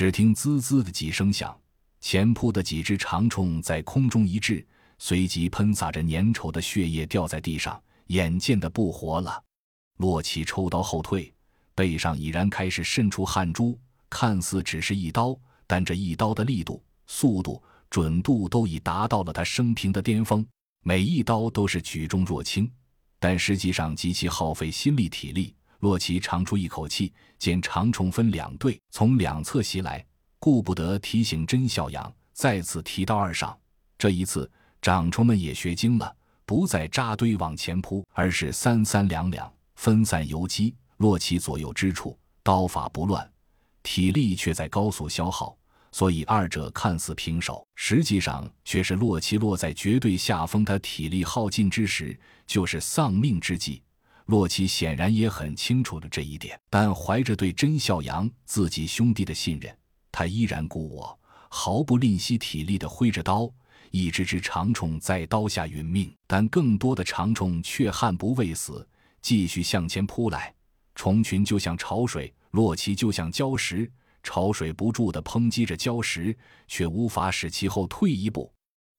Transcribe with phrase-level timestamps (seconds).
[0.00, 1.54] 只听滋滋的几声响，
[2.00, 4.66] 前扑的几只长虫在空中一掷，
[4.98, 9.44] 随即喷洒着粘稠的血液掉在地上，眼见的不活了。
[9.98, 11.30] 洛奇抽刀后退，
[11.74, 13.78] 背上已然开始渗出汗珠，
[14.08, 20.42] 看似只是一刀，但这一刀的力度、速度、准度都已达到了他生平的巅峰。
[20.82, 22.72] 每一刀都是举重若轻，
[23.18, 25.54] 但实际上极其耗费心力体力。
[25.80, 30.04] 洛奇长出一口气，见长虫分两队从两侧袭来，
[30.38, 33.56] 顾不得提醒甄孝阳，再次提刀而上。
[33.98, 36.14] 这一次，长虫们也学精了，
[36.46, 40.74] 不再扎堆往前扑，而是三三两两分散游击。
[40.98, 43.30] 洛奇左右之处，刀法不乱，
[43.82, 45.56] 体力却在高速消耗。
[45.92, 50.64] 所以二者看似平手，实际上却是洛奇落在绝对下风。
[50.64, 52.16] 他体力耗尽之时，
[52.46, 53.82] 就是丧命之际。
[54.30, 59.76] 洛奇显然也很清楚了这一点，但怀着对甄孝阳自己兄弟的信任，
[60.12, 63.52] 他依然故我，毫不吝惜体力的挥着刀。
[63.90, 68.88] 一只只长虫在刀下殒命，但更多的长虫却悍不畏死，
[69.20, 70.54] 继续向前扑来。
[70.94, 73.90] 虫群就像潮水，洛奇就像礁石。
[74.22, 76.36] 潮水不住地抨击着礁石，
[76.68, 78.52] 却无法使其后退一步。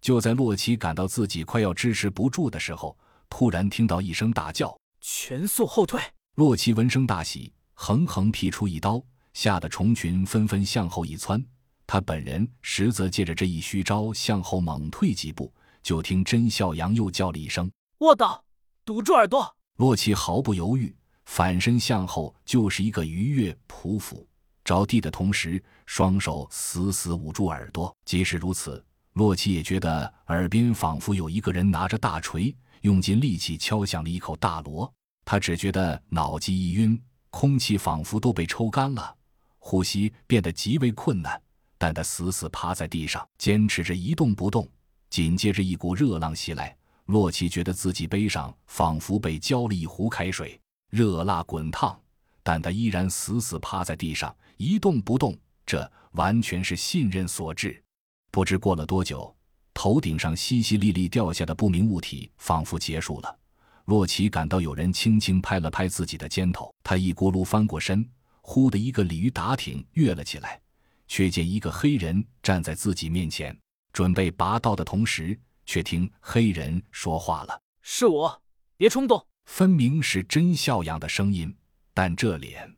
[0.00, 2.96] 就在洛奇感到自己快要支持不住的时候，
[3.28, 6.00] 突然听到一声大叫：“全速后退！”
[6.36, 9.02] 洛奇闻声大喜，横横劈出一刀，
[9.34, 11.44] 吓得虫群纷纷向后一窜。
[11.86, 15.52] 他本人实则借着这一虚招向后猛退几步。
[15.80, 18.44] 就听甄孝阳又叫了一声：“卧倒，
[18.84, 24.26] 堵住耳朵！”洛奇毫不犹豫，反身向后就是一个鱼跃匍匐。
[24.64, 27.96] 着地的同时，双手死死捂住耳朵。
[28.04, 28.84] 即使如此，
[29.18, 34.88] 洛奇也觉得耳边仿佛有一个人拿着大锤，用尽力气敲响了一口大锣。
[35.24, 36.96] 他只觉得脑际一晕，
[37.28, 39.12] 空气仿佛都被抽干了，
[39.58, 41.42] 呼吸变得极为困难。
[41.76, 44.68] 但他死死趴在地上，坚持着一动不动。
[45.10, 50.60] 紧接着，一股热浪袭来，洛奇觉得自己背上仿佛被浇了一壶开水，
[50.90, 52.00] 热辣滚烫。
[52.44, 54.32] 但他依然死死趴在地上。
[54.58, 57.82] 一动不动，这完全是信任所致。
[58.30, 59.34] 不知过了多久，
[59.74, 63.38] 头顶上淅淅沥沥掉下的不明物体仿佛结束了。
[63.86, 68.06] 洛奇感到有人轻轻拍了拍自己的肩头，他一咕噜翻过身，
[68.42, 70.60] 忽的一个鲤鱼打挺跃了起来，
[71.06, 73.58] 却见一个黑人站在自己面前，
[73.92, 78.42] 准备拔刀的同时，却听黑人说话了：“是我，
[78.76, 81.56] 别冲动。”分明是甄笑阳的声音，
[81.94, 82.70] 但这脸……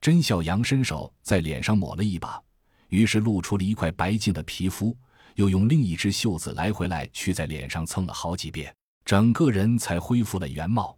[0.00, 2.42] 甄笑阳伸手在脸上抹了一把，
[2.94, 4.96] 于是露出了一块白净的皮肤，
[5.34, 8.72] 又用另一只袖子来回来去在脸上蹭了好几遍，
[9.04, 10.96] 整个人才恢复了原貌。